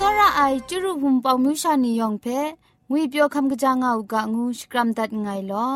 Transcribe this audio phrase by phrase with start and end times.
[0.04, 2.38] ောရအိုင်ကျရုဟုံပေါမြူရှာနေယောင်ဖဲ
[2.90, 5.68] ငွေပြောคำกะจางเอากะงูสกรัมดัดไงลอ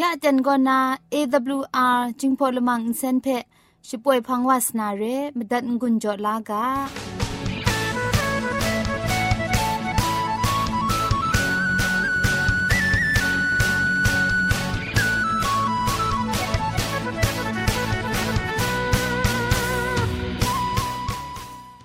[0.00, 0.78] ยะจันกอนา
[1.12, 3.26] AWR จิงพอลมังอินเซนเพ
[3.88, 5.02] ช่วยพังวาสนาเร
[5.36, 6.64] มดัดงุนจอลากา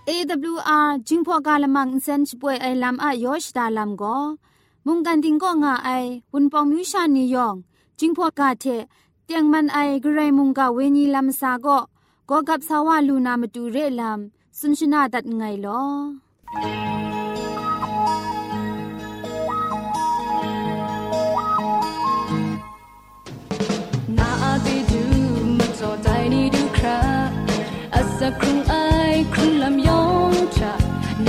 [0.09, 4.19] AWR จิงพอกาลมังอินเซนช่วยไอลัมอะยอชดาลัมก็
[4.87, 5.91] มุงกันดิงก็ง่าไอ
[6.33, 7.55] วุนปองมิวชานียอง
[7.99, 8.65] จิงพอกาเท
[9.25, 11.79] เตียงมันไอกระไรมุงกาเวนีลัมซาก็
[12.29, 14.21] ก็กับสาวาลูนามาดูเรลัม
[14.59, 15.83] สุนชนาดัดไงลอ
[24.19, 24.31] นา
[24.65, 25.03] ดู
[25.59, 25.67] มา
[26.03, 27.01] ใจนี่ดูครา
[27.95, 28.75] อาสักครุงไอ
[29.33, 29.96] ครุงลำยอ
[30.47, 30.73] งชา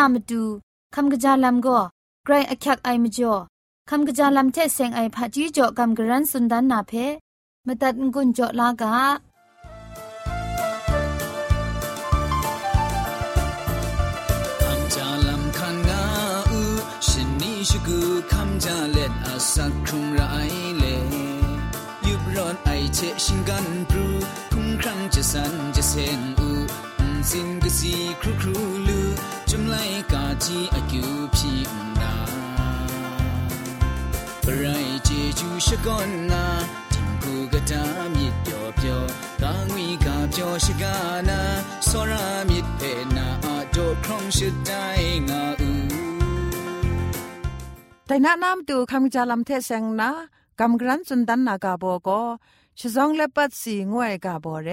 [0.00, 0.42] อามาดู
[0.94, 1.78] คำกะจาลัมก็
[2.24, 3.34] ไกรอักยักไอมจ่อ
[3.90, 6.92] คำกะจาลัมเทเซงไอผาจีจ่อคำกระรันสุนดันนาเพ
[7.66, 8.94] มตัดกุญจ่อลากา
[14.60, 16.02] คัมจาลัมคันงา
[16.50, 16.60] อู
[17.08, 17.98] ชินนี่ชกู
[18.32, 20.20] คัมจาเล็ดอาสักครุงไร
[20.78, 20.84] เล
[22.06, 24.06] ยุบร้อนไอเชชิงกันปรู
[24.52, 26.50] คุ้งครั้งจะสันจะเซงอู
[27.30, 28.56] สินกสีครูครู
[28.86, 28.89] ลู
[29.49, 29.75] จุมไล
[30.11, 31.51] กาจีอากิวพี
[32.01, 32.15] ดา
[34.45, 35.09] ปรายเจ
[35.39, 36.45] จูชกอนนา
[36.93, 37.83] ทิมกูกะตา
[38.15, 39.01] มิดเปียวเปียว
[39.41, 40.95] กางวีกาเปียวชกา
[41.29, 41.39] นา
[41.89, 42.81] สรามิดเพ
[43.15, 44.85] นาอาโดครองชดได้
[45.29, 45.71] งาอู
[48.07, 50.11] แต่แนะนำตูคำจาลำเทเซงนะ
[50.59, 52.21] กำกรันสุนดันนากาโบก็
[52.79, 54.69] ชะซองเลปัดสีงวยกาโบเร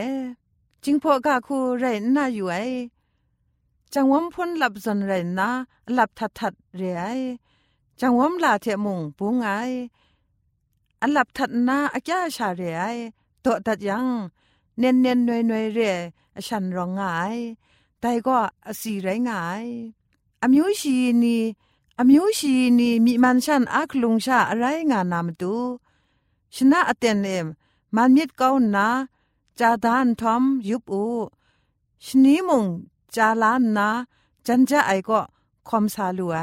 [0.85, 2.57] จิงพอกาคูเรนนาอยู่ไอ
[3.94, 5.50] จังวมพ้นหลับสนเรนนะ
[5.94, 7.06] หลับทัดทัดเรไอ
[8.00, 9.50] จังวมลาเทมุงปุงไอ
[11.02, 12.84] อันหลับทัดนาอักยาชาเรไอ
[13.42, 14.08] โตตัดยัง
[14.80, 15.96] เน้นเน้นหน่วยหน่วยเรีย
[16.46, 17.02] ฉันร้องไง
[18.00, 18.38] แต่ก็
[18.80, 19.66] สีไรงาย
[20.42, 21.38] อมิวชีนี
[22.00, 25.56] อามิวชีนีมีมันชันอักลุงชาอะไรงานามตู
[26.56, 27.48] ชนะอเตนเอม
[27.96, 28.88] มันมิดเก้านา
[29.60, 31.06] จาดานทอมยุบอู
[32.06, 32.66] ชนีมุง
[33.16, 33.90] จาลานนา
[34.46, 35.22] จันจะไอก็
[35.68, 36.40] คอมซาลูไอ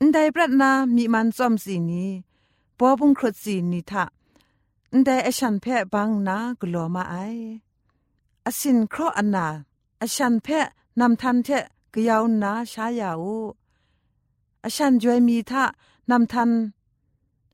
[0.00, 2.10] อันใดปรัดนามีมันซ่อมสีนี้
[2.78, 4.04] ปอบุงครดสีนี้ทะ
[4.92, 7.16] อันใดอฉันแพะบังนากลัวมาไอ
[8.46, 9.46] อสินครออันนา
[10.02, 10.66] อฉันแพะ
[11.00, 13.38] นำทันเทะกยาวนาชายาอู
[14.64, 15.64] อฉันจวยมีทะ
[16.10, 16.50] นำทัน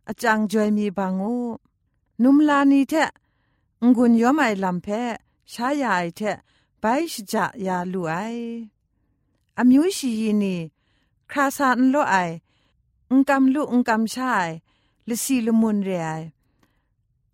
[0.08, 1.36] อาจังจวยมีบางอู
[2.22, 3.10] นุมลานีเทะ
[3.96, 4.88] งุนยอมไอลำแพ
[5.52, 6.38] ชายายเทะ
[6.86, 8.14] ไปชจะยาลูไอ
[9.58, 10.56] อามิวชียีนี
[11.30, 12.16] คราซานโลไอ
[13.10, 14.48] อุงกำลุอุงกำชาย
[15.08, 16.10] ลิซีลมุนเรไอ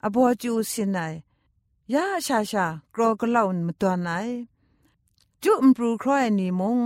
[0.04, 0.98] อบัวจูสินไอ
[1.92, 4.10] ยาชาชากรอกลาวนมตัวนไอ
[5.42, 6.80] จุมปรูครอยนีมง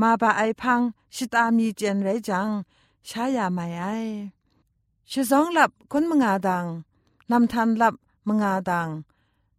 [0.00, 0.80] มาบาไอพัง
[1.14, 2.48] ชิตามีเจนไรจัง
[3.08, 3.84] ชายาไม่ไอ
[5.10, 6.66] ชะซองหลับคนมงาดัง
[7.30, 7.94] นำทันหลับ
[8.28, 8.88] มงาดัง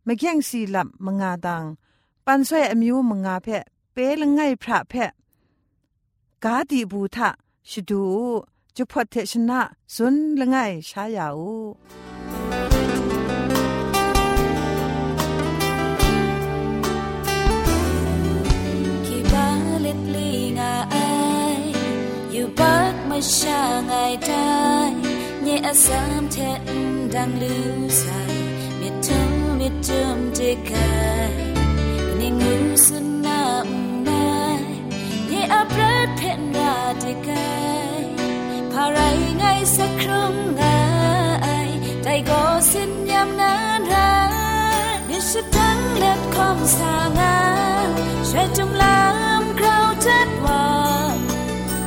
[0.03, 1.63] ไมะแย่งสีหลับมงาดัง
[2.31, 5.11] ปันสวยมิวมงาเพะเปลงไงพระเพะ
[6.43, 7.29] กาดีบูทะ
[7.69, 8.03] ชดู
[8.75, 9.61] จุพอเทชนะ
[9.95, 10.55] สุนละไง
[10.89, 11.39] ชายาว
[19.05, 19.47] คีบา
[19.85, 20.95] ลิปลีงาไอ
[22.31, 23.93] อยู่บักมาชาไง
[24.25, 24.31] ได
[25.41, 26.61] เนี่ยสามเทน
[27.13, 28.19] ดังลือใส่
[28.79, 29.23] มิดทุ่
[29.59, 30.41] มิจมเจ
[30.71, 30.98] กา
[40.07, 41.67] không ngài
[42.03, 44.31] tay có xin nhắm nan ra
[45.07, 51.09] biết sẽ thắng lết không xa ngang sẽ trong lam crowd chất hòa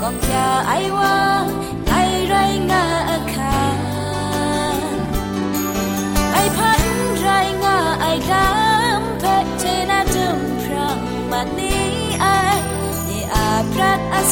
[0.03, 1.47] còn nhà ai qua
[1.91, 3.79] ai rai ngà khang
[6.35, 6.83] ai พัน
[7.21, 7.29] ไร
[7.63, 8.62] ง่าไอ้ดำ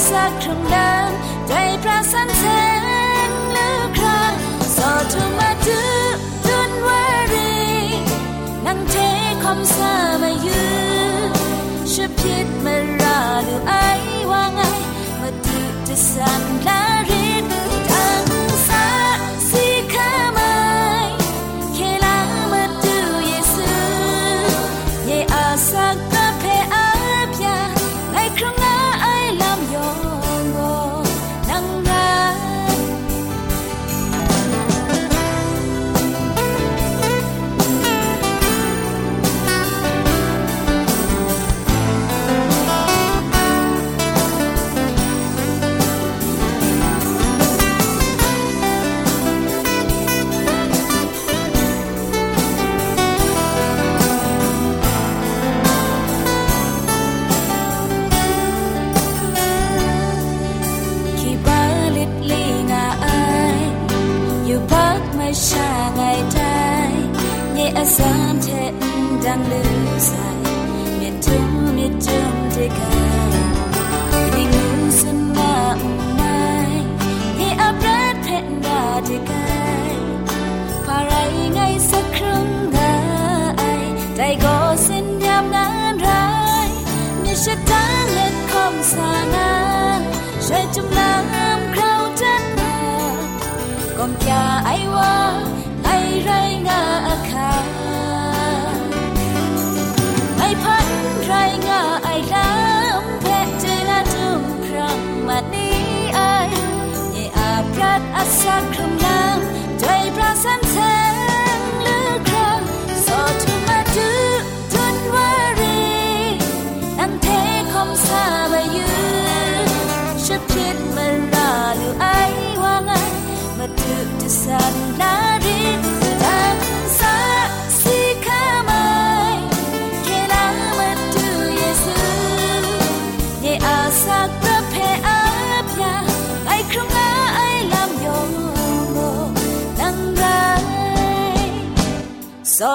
[0.08, 1.08] สักครั้งดัง
[1.48, 2.44] ใจพระสันเซ
[3.30, 4.32] นหรือครั้ง
[4.76, 5.80] สอทุมาจุ
[6.46, 7.52] จุนวารี
[8.66, 8.94] นั่งเท
[9.42, 9.92] คอมซา
[10.22, 10.62] มายื
[11.92, 13.72] ชุบพิษมาราดูไอ
[14.30, 14.60] ว่าไง
[15.20, 16.89] มาตุจะสั่นแลา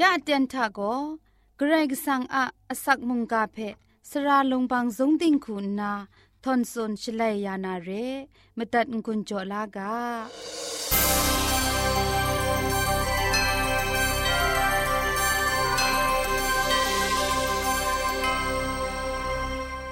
[0.00, 0.80] ยะเตียนทะโก
[1.56, 3.56] เกรกสังอะอสักมุงกาเพ
[4.10, 5.92] สระลงบางสงติงคุณนา
[6.44, 7.90] ทอนซนชลัยยานาเร
[8.56, 9.94] มตัดกุญจลากา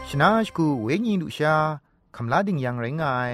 [0.08, 1.56] ชนะชกูเวญีดุชา
[2.16, 3.32] คำลาดิงยังไรงาย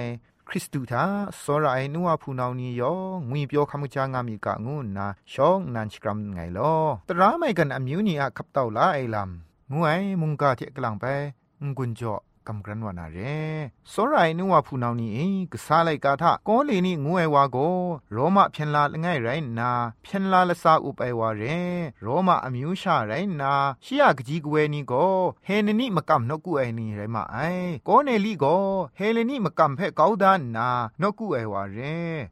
[0.53, 1.03] คริสตูทา
[1.43, 2.93] สรไอนัวพูนาวนียอ
[3.29, 6.73] งุยเปียวคำจางามีกะงูนาชองนันชกรัมไงลอ
[7.09, 11.05] ตราไม่กันอมิวนีอะขับเต่าลาไอลำงวยมุงกาเทกลังไป
[11.63, 12.15] งกุนจ่อ
[12.50, 13.18] กำกรันวานาเร
[13.92, 17.56] สรายนัวผู้นาวนี้กษาไลกาทะกอเลนี่งวยวาโก
[18.12, 19.28] โรมาเพียนลาละไงไร
[19.58, 19.70] นา
[20.02, 21.42] เพียนลาละซาอุไปวาเร
[22.02, 23.52] โรมาอมิวชาไรนา
[23.84, 24.92] ชิยากจีกเวนี่โก
[25.46, 27.36] เฮนนี่มกำนกุไอนี่ไรมาไอ
[27.88, 28.44] กอเนลีโก
[28.96, 30.68] เฮเลนี่มกำเพกาวดานนา
[31.00, 31.78] นกุไอวาเร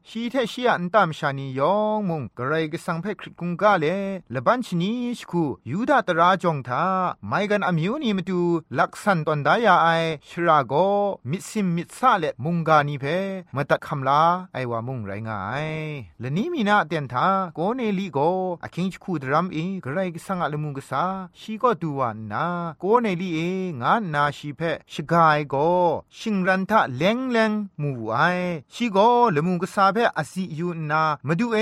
[0.08, 3.86] ชีเทชิยอันตามชานียองมุงกระไรก็สังเพคริกุงกาเล
[4.34, 6.84] ละบัญชนีสคูยูดาตราจงทา
[7.28, 8.40] ไม่กันอมิวนี่มาดู
[8.78, 9.88] ลักษันตอนดายาไอ
[10.27, 10.73] ชราโก
[11.29, 13.05] มิซิมมิซาเลมุงกานีเพ
[13.55, 14.21] มาตัดคำลา
[14.53, 15.67] ไอวามุงไรงาย
[16.19, 18.19] และนี้มีนาเตียนทาโกเนลีโก
[18.63, 21.03] อคิงชคูดรัมเอกระไรกสังอะลมุงกษา
[21.39, 22.45] ชีก็ดูวานา
[22.79, 23.39] โกเนลีเอ
[23.81, 24.61] งานนาชีเพ
[24.93, 25.55] ชกายโก
[26.17, 27.51] ชิงรันทะเลงเลง
[27.81, 28.17] มูไอ
[28.73, 28.97] ชีโก
[29.35, 31.57] ลมุงกษาเพอสิยูนามาดูเอ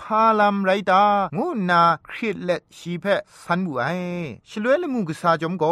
[0.00, 1.04] พาลัมไรตา
[1.36, 3.04] งูนาคริตเลชีเพ
[3.42, 3.84] สันบูไอ
[4.48, 5.64] ชลวยลมุงกษาจอมโก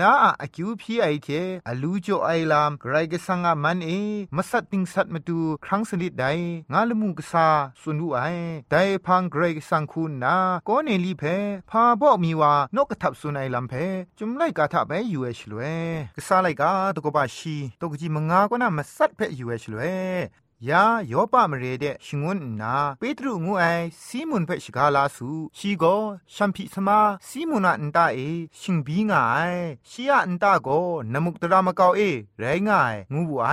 [0.00, 1.28] นาอะคิวพีไอเท
[1.68, 3.90] อลูจ่อไอลามไกรกสังอะมันเอ
[4.36, 6.26] มัสัตติงสัตมาดูครั้งสนิดได
[6.72, 7.46] งาละมุงกษา
[7.80, 8.20] สุนูไอ
[8.70, 8.76] ได
[9.06, 10.36] พังไกรกสังคูนา
[10.68, 11.24] ก็เนลีเพ
[11.70, 13.74] พาบอกมีว่านกกระทับสุนไอลำเพ
[14.18, 15.78] จุมไลกาทะไปอยู่เอชลวย
[16.16, 19.94] กษาไลกาตกบาชีตกจีมงากว่านามัสัตเพอยู่เอชลวย
[20.66, 23.64] ยาโยปามเรเดชิงวนนาเปตรุงูไอ
[24.04, 25.84] ซีมุนเฟชิกาลาสูชีโก
[26.34, 28.18] ชัมพิสมาซีมุนาอันตาเอ
[28.60, 29.38] ชิงบีงาไอ
[29.88, 30.68] ชียอันตาโก
[31.12, 32.00] นมุกตรามะกาวเอ
[32.38, 33.48] ไรงายงูบูไอ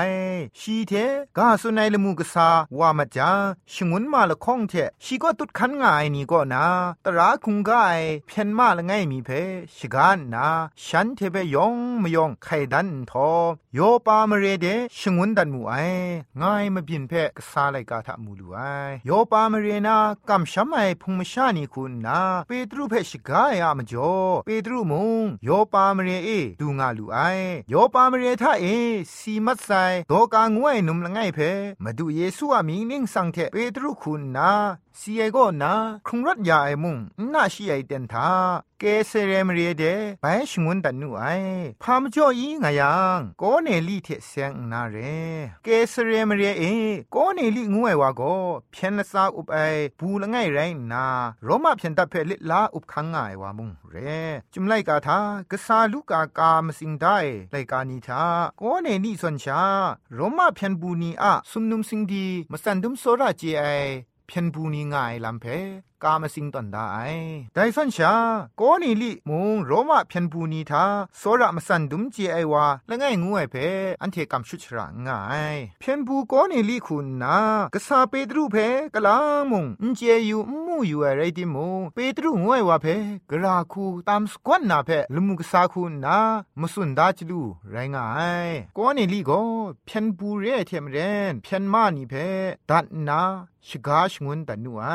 [0.59, 0.93] ชีเท
[1.37, 2.47] กาสุนัยละมูกษา
[2.77, 3.31] วามาจา
[3.71, 6.65] ชิงวนมาละข้องเทชีก็ตุดคันงายนี่ก็นา
[7.05, 9.29] ตราคุงกายเพียนมาละไงมีเพ
[9.77, 10.47] ชกานนา
[10.83, 13.29] ฉันเทเปยองมยองไขดันทอ
[13.75, 15.73] โยปามเรเดชิงวนดันมูไอ
[16.41, 18.59] ง่ายมาินเพกษาไลกาทะมูลูไอ
[19.05, 19.97] โยปามเรนา
[20.29, 24.13] กำชัมไอพุงมชานีคุณนาเปตรูเพชกายอะมจ่อ
[24.45, 26.29] เปตรูมุงโยปามเรเอ
[26.61, 27.19] ดูงาลูไอ
[27.69, 28.65] โยปามเรทะเอ
[29.17, 29.69] สีมัดไซ
[30.07, 31.39] โตกางวยนุมละไงเพ
[31.83, 34.51] มาดูเยซูอามีนิ่งสังเทเปตรูคุณนา
[34.99, 35.73] ซีเอโกนา
[36.07, 36.97] คงรัดยาไอมุง
[37.33, 38.29] น่าชีไอเดนทา
[38.79, 39.83] เกเรเรมเรเด
[40.21, 41.23] ใบชงวนตันนูไอ
[41.81, 44.97] พามจ่ออีงายังโกเนลี่เทเซงนาเร
[45.63, 46.63] เกเรเรมเรเอ
[47.11, 48.21] โกเนลี่งวยวาโก
[48.71, 49.57] เพียนซาอุบไอ
[49.99, 50.59] บูละไงไร
[50.91, 51.05] นา
[51.43, 53.95] โรมาเพียนตัเพลิลาอุบคังไงวามุงเร
[54.53, 55.19] จุมไลกาทา
[55.51, 57.17] กษาลูกากามสิงได้
[57.51, 58.23] ไลกานีทา
[58.57, 59.63] โกเนลี่สวนชา
[60.13, 63.65] โรมาเพียนบูนีอะสุมนุมสิงดีมสันดุมโซราเจไอ
[64.27, 65.45] เพียนบูนีง่ายลำเพ
[66.03, 66.85] กามสิงตอนได้
[67.53, 68.13] ไดสันชา
[68.57, 70.85] โกนีลิมุงโรมาเพียนบูนีทา
[71.17, 73.55] โซระมาสันดุมเจไอวาละไงงูไอเพ
[74.01, 75.19] อันเทกัมชุชระง่า
[75.55, 77.37] ยเพียนบูโกนีลิคุณนา
[77.73, 78.55] กษาเปตรูเพ
[78.95, 79.17] กลา
[79.51, 82.87] มุงอินเจยูมูอยู่อะไรดิมุงเปตรูงูไอวาเพ
[83.29, 86.17] กราคูตามสกวนนาเพลมุกษาคุณนา
[86.61, 88.05] มสุนดาจลูไรง่า
[88.47, 89.31] ยโกนีลิโก
[89.85, 90.97] เพียนบูเรเทมเร
[91.31, 92.13] นเพียนมานีเพ
[92.69, 93.21] ดัดนา
[93.67, 94.85] ชกาชงุนตันนูไอ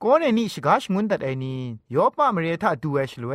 [0.00, 1.56] โกเนนี่ชกาชงุนตัดไอนี
[1.94, 3.32] ยอปะมเรทาดูเอชลเว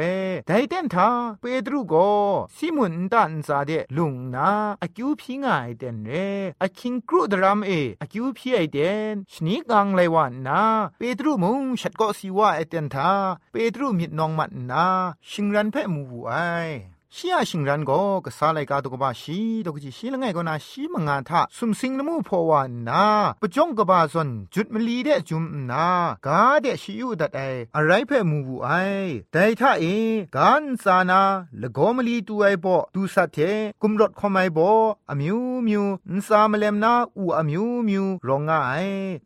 [0.47, 1.09] ไดเตนทา
[1.41, 1.95] เปตรูโก
[2.55, 4.49] ซิมุนตันซาเดลุงนา
[4.81, 6.11] อคิวพิงไอเดนเร
[6.61, 7.71] อคิงกรูดรามเอ
[8.01, 8.79] อคิวพิไอเด
[9.11, 10.61] นชนีกังไลวันนา
[10.97, 13.11] เปตรูมุงชัดก็สีว่าไอเดนทา
[13.51, 14.85] เปตรูมิดนองมันนา
[15.29, 16.33] ชิงรันเพ่มูไอ
[17.15, 23.05] ชียชิงรันก็กษาไลกาตกบาชีตกจิชีละไงก็นาชีมงานทะสุมสิงนมูพอวานา
[23.41, 25.87] ปจงกบาซอนจุดมลีเดจุมนา
[26.25, 27.39] กาเดชิยูดัดไอ
[27.75, 28.69] อะไรเพ่มูบูไอ
[29.31, 29.85] แต่ถ้าเอ
[30.35, 31.21] กันซานา
[31.61, 33.37] ละกอมลีตูไอปอตูสัตเท
[33.81, 34.69] กุมรถคอมไอปอ
[35.09, 35.83] อมิวมิว
[36.15, 38.51] นซามเลมนาอูอมิวมิวรองไง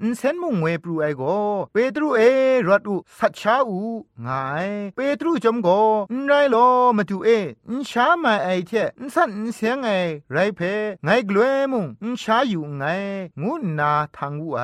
[0.02, 1.24] อินเซนมุงเวปรูไอโก
[1.74, 2.22] เปตรูเอ
[2.68, 3.80] รถอูสัชชาอู
[4.22, 4.30] ไง
[4.96, 5.68] เปตรูจมโก
[6.12, 6.56] นไรโล
[6.98, 7.30] มาดูเอ
[7.90, 9.90] ชามาไอเทนสันเสียงไอ
[10.32, 10.60] ไรเพ
[11.04, 12.84] ไงกลัวมุงนชาอยู่ไง
[13.42, 14.64] งูนาทางวูไอ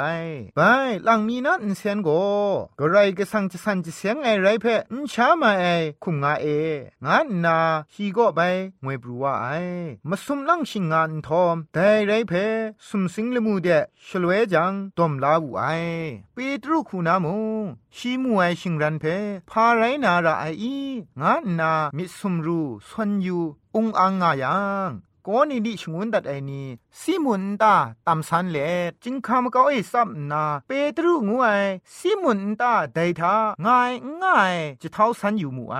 [0.56, 0.60] ไป
[1.04, 2.10] หลังมีนันเสียงโก
[2.80, 5.66] ก็ไรก็สังจะสันจะเสียงไอไรเพนชามาไอ
[6.04, 6.48] คุมงาเอ
[7.06, 7.58] งานนา
[7.94, 8.40] ฮีก็ไป
[8.84, 9.48] งวยบรัวไอ
[10.10, 12.34] มาสุมลังชิงงานทอมแต่ไรเพ
[12.88, 13.68] สุมสิงละมูเด
[14.06, 15.66] ชลเวจังตอมลาวูไอ
[16.34, 17.66] เปตรุคูนามุง
[17.98, 19.06] ชีมวยชิงรันเพ
[19.50, 20.78] พาไรนาราไออี
[21.22, 23.44] งานนามิสุมรูสวนยู่
[23.76, 24.92] องอังงายัง
[25.30, 26.68] ก็นี่ดิชงวนดัดไอนี่
[27.00, 27.76] ซิมุนตา
[28.08, 28.58] ตำสันเล
[29.04, 31.64] จิงคำก็ไอซับนาเปตรูงวย
[31.96, 33.36] ซิมุนตาไดทา
[33.66, 35.78] ง่ายง่ายจะเท้าสันอยู่มูไอ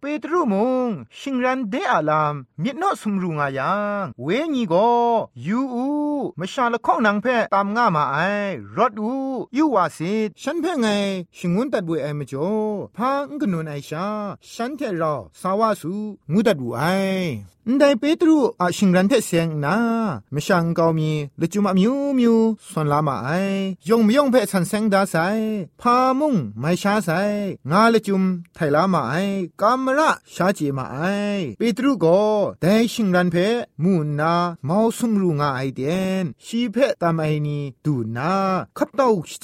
[0.00, 0.54] เปตรูม
[0.86, 0.88] ง
[1.18, 4.90] ชิงรันเดอาลามมิดนอสมรุงายังเวญีก็
[5.46, 5.88] ยูอู
[6.38, 8.16] มชาละข้องนังเพ่ตามง่ามาไอ
[8.76, 9.12] รถอู
[9.56, 10.86] ยูวาสิฉันเพ่ไง
[11.36, 12.52] ชิงวนตัดบุยไอมจ่อ
[12.96, 14.06] พางกนุนไอชา
[14.52, 15.92] ฉันเทรอสาวาสู
[16.32, 16.82] งูตัดบุไอ
[17.78, 19.76] ได้เปตรูอาชิงรันเทเสียงนา
[20.34, 22.36] มช่างกามีละจุมามิวมิว
[22.70, 23.30] ส่วนลามาไอ
[23.88, 25.16] ยงมยงเพ่สันเซงดาไซ
[25.80, 27.10] พามุงไม่ช้าไซ
[27.70, 28.22] งาละจุม
[28.54, 29.14] ไทลามาไอ
[29.60, 30.98] กามระชาจีมาไอ
[31.58, 32.20] เปตรูก็
[32.60, 33.48] ได้ชิงรันเพ่
[33.82, 35.80] มูนาเมาสุมรูงาไอเด
[36.22, 38.32] นชีเพ่ตามไอนีดูนา
[38.76, 39.36] ขับเต้าชิ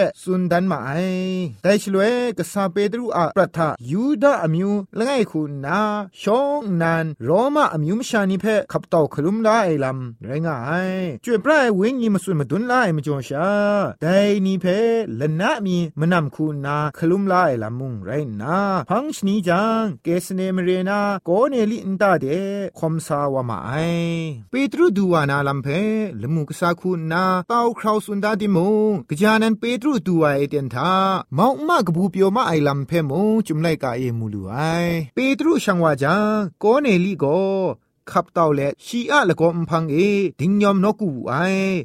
[0.00, 0.90] จันชิกาไอชลเวฉันเทโกโกเนลิเพียนบูชงุนดันมาไอลำนี้เพ่สุนดันมาไอ
[1.62, 2.02] แต่ชลเว
[2.38, 5.80] กษาเปตรูอะปรัทะยูดาอมิวละไงคุณนา
[6.22, 10.56] ชองนันโรมาอมิวมชานิเพขับเต่าคลุมลาไอลำไรงา
[10.88, 10.92] ย
[11.24, 13.50] จวยปลายเวงยีมาสุนมาดุนลาไอมจ่อชา
[14.00, 14.66] แต่นี่เพ
[15.20, 18.10] ละนะมีมนำคุณนาคลุมลาไอลำมุงไร
[18.42, 18.56] นา
[18.88, 22.26] พังชนีจังเกสเนมเรนาโกเนลิอินตาเด
[22.78, 23.72] คอมซาวามาไอ
[24.50, 25.68] เปตรูดูวานาลำเพ
[26.20, 28.58] ละมุกษาคุณนาเต้าคราวสุนดาดิม
[28.90, 30.91] งกจานันเปตรดูวาเอเดนทา
[31.35, 34.57] เมามากบูเปียวมาไอลำเพมงจุมไลกาเอมูลูไอ
[35.13, 36.21] เปตรูช่างว่าจัง
[36.59, 37.25] โกเนลีโก
[38.11, 39.97] ขับเต่าและชีอะละก็มพังเอ
[40.39, 41.33] ดิงยอมนกูไอ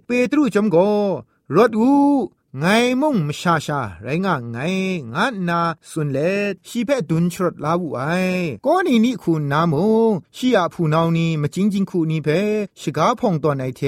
[0.07, 0.77] เปตรูจมโก
[1.57, 1.91] รถอู
[2.60, 2.66] ไง
[3.02, 4.58] มุ่งมชาชาไรงะไง
[5.14, 6.18] งะนาสุนเล
[6.68, 8.00] ชีเพดุนชรดลาวไอ
[8.66, 9.86] ก็นี่นี่คุณนามุ
[10.36, 12.30] ชีอาผู้นาวนี่มาจิงจิงคูนี่เพ
[12.80, 13.82] ชิกาพองตอนไอเท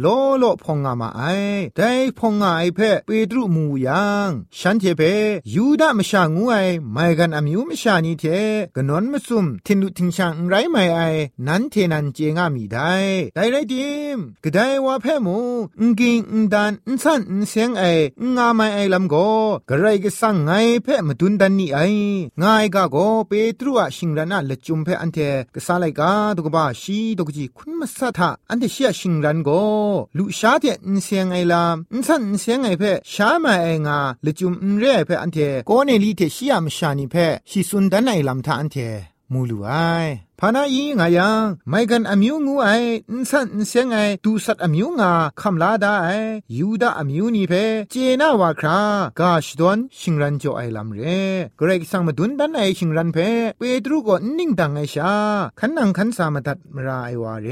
[0.00, 0.06] โล
[0.38, 1.22] โลพองงามาไอ
[1.76, 5.02] ได้พองงาไอเพเปตรุมูยังฉันเทเพ
[5.54, 6.54] ยูดามชางูไอ
[6.92, 8.24] ไม่กันอามิวมชานี่เท
[8.76, 11.00] กนนมซุมทินดุทิงชังไรไม่ไอ
[11.46, 12.94] นันเทนันเจงามีได้
[13.34, 15.38] ได้ไรดิมก็ได้ว่าเพมู
[15.80, 16.20] งกิง
[16.52, 17.84] ดันสันเสียงไอ
[18.36, 19.16] งาไม่ไอลำโก
[19.68, 20.50] กระไรก็สั่งไง
[20.82, 21.78] เพ่มาดุนดันนี่ไอ
[22.42, 22.96] ง่ายกาโก
[23.28, 25.18] เปตรูอะชิงรันอะละจุมเพ่อันเท
[25.54, 29.50] ก็สาไลกาตุกบ้าชีตุกจีคุณมาสัทะอันเทเชียชิงรันโก
[30.16, 38.76] ลุชาเทนเสียงไอลามนสันเสียงไอเพ่ชามาไองาละจุมนเร่เพ่อันเทโกเนลีเทเชียมชานิเพ่ชิสุนดันไอลำทาอันเท
[39.32, 39.70] มูลูไอ
[40.40, 42.68] พานาอีงายังไม่กันอมิวงูไอ
[43.10, 46.08] อินสันเสียงไอดูสัตอมิวงาคำลาดาไอ
[46.56, 47.52] ยูดาอมิวนี่เพ
[47.90, 48.80] เจนาวาครา
[49.20, 51.00] กาชดอนชิงรันโจไอลำเร
[51.56, 53.18] เกรกสังมาดุนดันไอชิงรันเพ
[53.58, 55.14] เปตรูก็นิ่งดังไอชา
[55.58, 57.48] ขันนังขันสามาตัดมราไอวาเร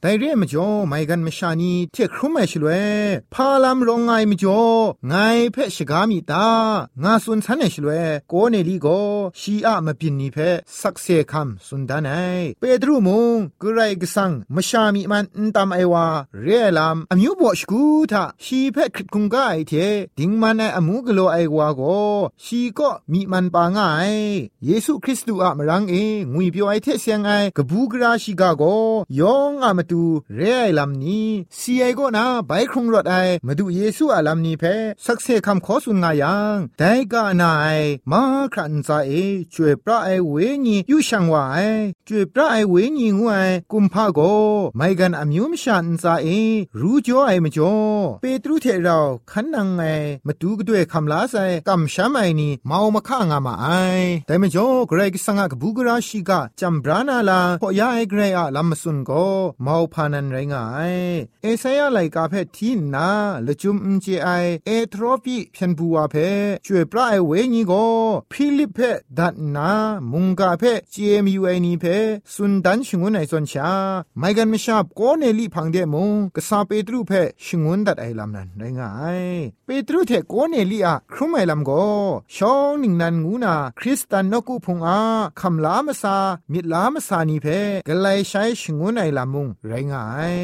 [0.00, 2.68] ไดเรมจ่อไม่กันมชานีเทครุมไอชลเว
[3.34, 4.62] พาลามรองไงมจ่อ
[5.08, 5.14] ไง
[5.52, 6.48] เพชกามีตา
[7.02, 7.90] งาสุนสันไอชลเว
[8.28, 8.86] โกเนลีโก
[9.40, 10.38] ชีอะมาปินนี่เพ
[10.80, 12.11] สักเซคัมสุนดาน
[12.60, 16.06] เปตรูมงกไรกสังมชามีมันนตามไอวา
[16.42, 19.72] เรียลามอมิวบอชกูทาชีเพคริตคุงกไอเท
[20.18, 21.80] ดิงมันไออมูกโลไอวาโก
[22.44, 24.12] ชีก็มีมันปางาย
[24.64, 25.94] เยซูคริสต์อะมรังเอ
[26.32, 28.62] งุยเปียวไอเทเสียงไอกบูกราชิกาโก
[29.20, 33.14] ยองอะมาตูเรียไอลามนี้ซีไอโกนาไบครุงรถไอ
[33.46, 34.64] มาดูเยซูอะลามนี้เพ
[35.04, 37.66] สักเซคำขอสุนงายังแต่กานาไอ
[38.10, 38.22] มา
[38.52, 39.10] ครันซาเอ
[39.52, 40.34] ช่วยพระไอเว
[40.66, 41.56] ญียูชังวาไอ
[42.08, 44.20] ช่วยพระไอเวญีงวยกุมภาโก
[44.76, 46.28] ไม่กันอมิวมชันซาเอ
[46.80, 47.74] รู้จ่อไอมจ่อ
[48.20, 48.98] เปตรุเทเรา
[49.30, 49.82] ขันนังไง
[50.26, 51.36] มาดูกด้วยคำลาไซ
[51.68, 53.66] กำช้ำไอนี่เมามาข้างามาไอ
[54.26, 59.10] แต่มจ่อเกรกสังกบูกราชิกาจำบรานาลาพอยาไอเกรอะลำมสุนโก
[59.62, 60.94] เมาพานันไรงาย
[61.42, 63.08] เอเซยาไลกาเพทีนา
[63.46, 64.28] ละจุมอุจไอ
[64.66, 66.14] เอทรอปีเพียนบัวเพ
[66.64, 67.72] ช่วยพระไอเวญีโก
[68.32, 68.78] ฟิลิปเพ
[69.18, 69.70] ดัดนา
[70.12, 71.84] มุงกาเพเจมยูไอนีเพ
[72.34, 73.70] สุนดันชงวนไอซอนชา
[74.18, 77.12] ไม่กันไม่ชอบก็เนลี่พังเดมงกษาเปตรูเพ
[77.44, 79.22] ชงวนดัดไอลำนั้นไรงาย
[79.66, 81.84] เปตรูเทโกเนลี่อะครุมไอลำก็
[82.36, 85.00] ชองนิงนันงูนาคริสตันนกุพงอา
[85.40, 86.16] คำลามซา
[86.52, 87.46] มิดลามซานีเพ
[87.88, 90.36] กไลใช้ชงวนไอลำมุงไรงาย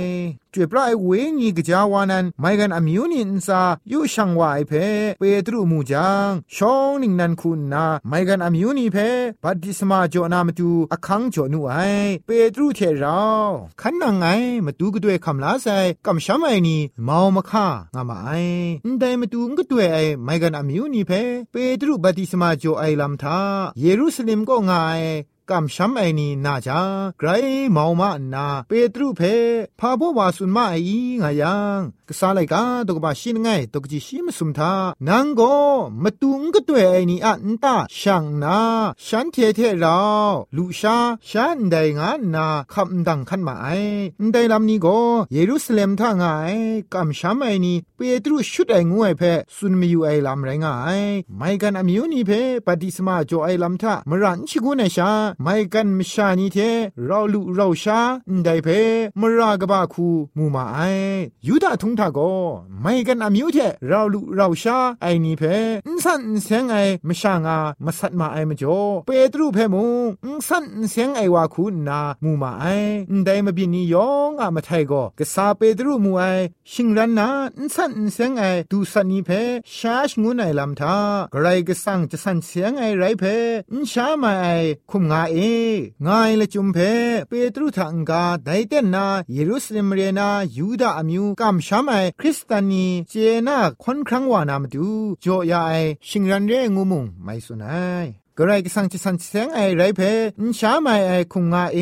[0.58, 4.72] จ่วยพระไอเวงีกจาวานันไม่กันอมิวนินซายูชังวายเพ
[5.18, 8.96] เปตรูมูจังชองนิงนันคุณนาไม่กันอมิวนีเพ
[9.42, 11.74] บัดิสมาจอนามตูอคังจอนูไอ
[12.26, 13.22] เปตรูเทเรา
[13.80, 14.26] ขันนังไง
[14.66, 15.68] มาตูก็ด้วยคำลาไซ
[16.06, 18.30] กำช้ำไอนี่มามาค่างามาไอ
[18.98, 21.12] แต่มาตูก็ด้วยไอไม่กันอมิวนีเพ
[21.50, 23.38] เปตรูบัดิสมาจอไอลำทา
[23.78, 25.02] เยรูซาเล็มก็ง่าย
[25.50, 26.80] กำช้ำไอนี่นาจา
[27.18, 27.28] ไกร
[27.72, 29.22] เมามานา เปตรูเพ
[29.80, 30.90] พาบวาสุนมาไอ
[31.22, 34.72] งายังกษาไลกาตกบาชินไงตกจิชิมสุมทา
[35.08, 35.42] นังโก
[36.02, 38.58] มาตุงก็ตัวไอนี่อันตาช่างนา
[39.06, 39.98] ฉันเทเทเรา
[40.56, 40.96] ลูชา
[41.30, 43.68] ฉันได้งานนาคำดังขันมาไอ
[44.32, 44.86] ได้ลำนี้โก
[45.32, 46.54] เยรูซาเล็มท่างาย
[46.94, 49.22] กำช้ำไอนี่เปตรูชุดไองวยเพ
[49.56, 51.00] สุนมีอยู่ไอลำไรงาย
[51.36, 52.30] ไม่กันอมิวนี่เพ
[52.66, 55.10] ปฏิสมาโจไอลำทามรันชิกุนชา
[55.42, 56.58] ไม่กันมชานีเท
[57.06, 58.00] เราลุเราชา
[58.44, 58.68] ได้เพ
[59.20, 60.78] มรากบาคูมูมาไอ
[61.46, 62.18] ยูดาทุงทาโก
[62.82, 65.42] ไม่กันอามิวเทเราลุเราชาไอนี่เพ
[65.86, 66.76] อินสันเสียงไอ
[67.08, 69.84] มชางามาสัตมาไอมจ่อเปตรูเพมู
[70.24, 72.64] อินสันเสียงไอวาคูนามูมาไอ
[73.24, 76.24] ได้มาบินียองอะมาไทโกกษาเปตรูมูไอ
[76.72, 79.30] ชิงรันนาอินสันเสียงไอดูสันนีเพ
[79.76, 80.96] ชาชงุนไอลำทา
[81.34, 83.24] กรก็สังจะสันเสียงไอไรเพ
[83.72, 84.46] อินชามาไอ
[84.90, 85.40] คุมงาเอ
[86.06, 86.78] งายละจุมเพ
[87.28, 93.14] เปตรุทังกาไดเตนาเยรูซาเล็มเรนายูดาอมิวกัมชามไอคริสตานีเจ
[93.46, 94.88] นาคอนครั้งวานามดู
[95.20, 95.72] โจยาไอ
[96.08, 98.06] ชิงรันเรงูมุงไม่สุนัย
[98.40, 100.00] กระไรก็สังจิสันเสงไอไรเพ
[100.40, 101.78] นชาไม่ไอคุงงาเอ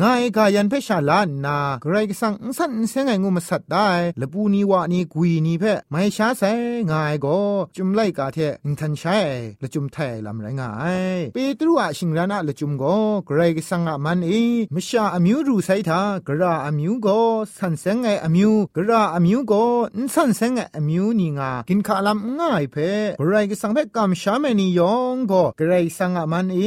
[0.00, 3.88] งาเอกายันเพชาลานนากระไรก็สังสันเสงไองูมาสัตได้
[4.20, 6.52] ละปูนีวานีกุยนีเพไม่ชาใส่
[6.90, 7.38] งายก็
[7.76, 9.18] จุมไลกาเทอินทันใช้
[9.62, 10.70] ละจุมไทยลำไรงา
[11.16, 12.96] ยเปตรูอะชิงรานะละจุมก็
[13.28, 14.30] กระไรก็สังอะมันเอ
[14.74, 17.18] มชาอมิวรูไซทากระอมิวก็
[17.58, 19.62] สันเสงไออมิวกระอมิวก็
[19.96, 22.76] อินสันเสงไออมิวนีงากินขาลำง่ายเพ
[23.18, 26.58] กระไรก็สังเพกำชาเมนียองก็กระไรสังอะมันเอ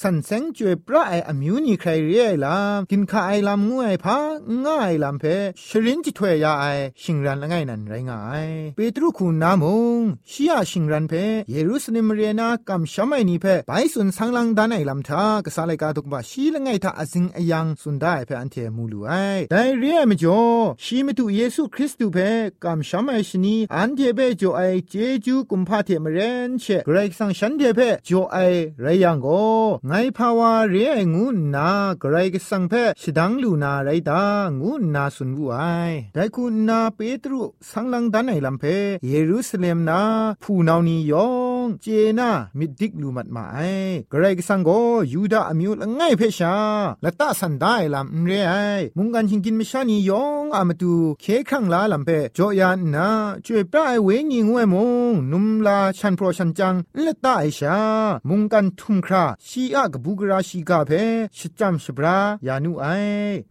[0.00, 2.56] สันเซงจวยพระไออมิวนีใครเรียลา
[2.90, 4.18] กินข้าไอลำงวยพา
[4.64, 5.24] ง่ายลำเพ
[5.68, 6.64] ชรินจิถวยยาไอ
[7.02, 9.64] ชิงรันละไงนันไรง่ายเปตรุคุณนาม
[9.98, 11.12] งชียชิงรันเพ
[11.50, 19.12] เยรูซาเล็มเรียนากำชามนีเพไปสุนสังลังดานไอลำทากษาเลกาตุกบะชีละไงทาอซิงอยังสุนได้เพอันเทมูลูไอ
[19.50, 20.42] แต่เรียมจ่อ
[20.84, 22.18] ชีมตุเยซูคริสต์เพ
[22.64, 28.36] กำชมไอชนีอันเทเปจ่อไอเจจูกุมพาเทมเรนเชกรกสังฉันเทเพจ่อไอ
[28.82, 29.44] ไรยังก็
[29.86, 31.68] ไงภาวาเรียงูนา
[32.02, 34.22] กรก็สังเพชดังลูนาไรตา
[34.60, 35.58] งูนาสุนวุไอ
[36.14, 38.64] แต่คุณนาเปตรุสังลังดันไอลัมเพ
[39.06, 40.00] เยรูซาเล็มนา
[40.42, 41.86] ผู้นานียอ งเจ
[42.18, 43.58] นามิดิกลูมัดมาไอ
[44.12, 44.70] กระไรกสังโก
[45.12, 46.56] ยูดาอมิวละไงเพชา
[47.04, 48.54] ละตาสันได้ลัมเรไอ
[48.96, 53.08] มุงกันชิงกินไม่ชานียองอามาตูเคครั้งลาลัมเพจอยานนา
[53.44, 54.74] ช่วยปลายเวงีงวยม
[55.10, 57.78] งนุมลาชันโปรชันจังละตาไอชา
[58.28, 60.90] มุงกันทุมคราชีอะกบูกราชีกาเพ
[61.38, 62.86] ชจัมชบรายานุไอ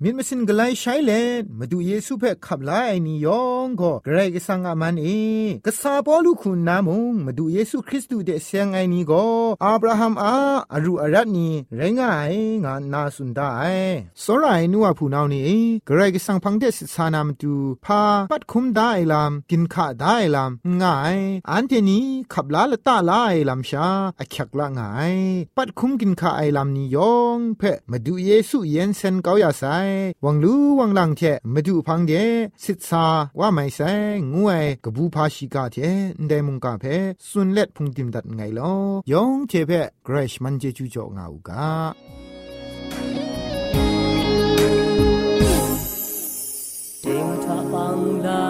[0.04, 5.08] มินมสินกไลใช้เลนมาดูเยซูเพขับไลไอนิยองก็กระไรกสังอามันเอ
[5.65, 9.25] กษาปอลูคุณนามงมาดูเยซูคริริสตูเดเซียงไงนี้ก็
[9.65, 10.35] อับราฮัมอา
[10.73, 12.33] อรูอารัตนีไรงาย
[12.65, 13.51] งานนาสุนได้
[14.23, 17.53] สรายนัวผู้นานี้กระไรก็สังพังเดสิสานามตู
[17.85, 21.17] พาปัดคุมได้ลามกินขาได้ลามง่าย
[21.49, 23.88] อันเทนี้ขับลาละตาลายลามชา
[24.19, 25.15] อคักละง่าย
[25.57, 29.63] ปัดคุมกินขาไอลามนี้ยองเพ่มาดูเยซูเย็นเซนเกาอยาไซ
[30.25, 31.21] วังลูวังลังเท
[31.53, 32.13] มาดูพังเด
[32.63, 33.07] สิทธา
[33.39, 33.79] ว่าไม่ไซ
[34.33, 35.77] งวยกบูพาชิกาเท
[36.21, 36.85] นเดมุงกาเพ
[37.29, 38.73] สุนเล็ดพุงติมดัดไงลอ
[39.12, 39.71] ยองเทเพ
[40.04, 41.65] เกรชมันเจจูจ่องาอูกา
[47.04, 48.45] Ding ta bang la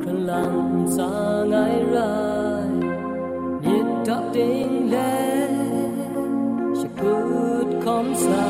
[0.00, 1.10] Kran lang sa
[1.50, 2.68] ngai rai
[3.62, 5.12] Nhiệt ta ding le
[6.78, 8.44] She put kom sa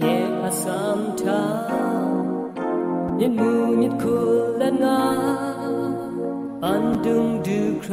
[0.00, 1.42] Nhẹ a sam ta
[3.18, 4.18] Nhiệt mu nhiệt khu
[4.58, 5.23] la nga An dung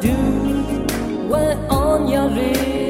[0.00, 0.14] do
[1.28, 2.81] what on your lips.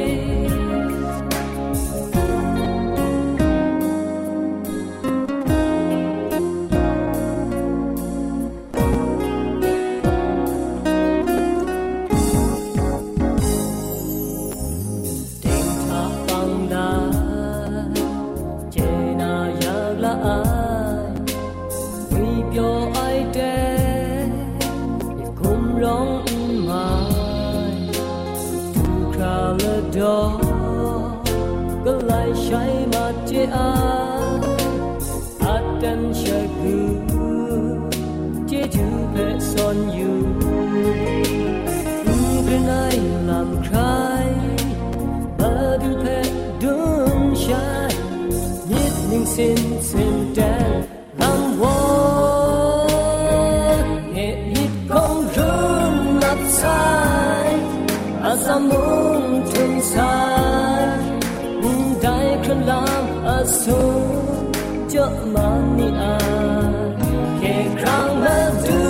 [49.34, 49.38] 善
[49.80, 50.44] 情定
[51.16, 52.86] 能和
[54.12, 54.16] 熱
[54.52, 54.54] 烈
[54.86, 54.92] 光
[55.34, 55.40] 融
[56.20, 56.22] 合
[56.60, 56.68] 在，
[58.22, 58.70] 阿薩蒙
[59.46, 59.96] 存在，
[61.62, 61.64] 唔
[62.02, 62.04] 帶
[62.44, 62.76] 困難
[63.24, 63.72] 阿蘇，
[64.86, 65.00] 就
[65.32, 66.18] 萬年啊，
[67.40, 67.88] 給康
[68.20, 68.26] 樂
[68.66, 68.81] 度。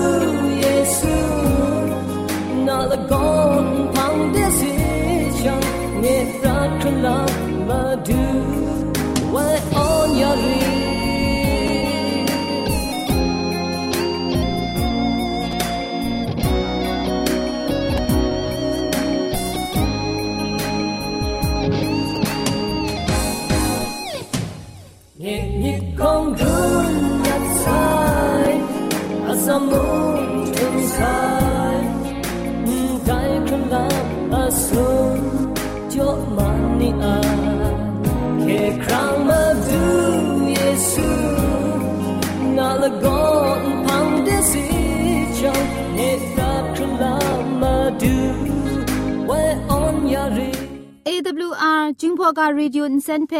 [51.07, 53.33] AWR จึงพอกา radio อินเซนเพ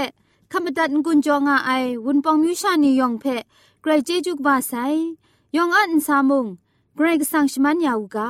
[0.52, 1.72] ขมตัดกุญจงอาไอ
[2.06, 3.26] วุนปองมิวชานียองเพ
[3.82, 4.74] ไกรเจจุกบาไซ
[5.56, 6.46] ยองอันซามุง
[6.96, 8.30] ไกรกสังชมันยาวกา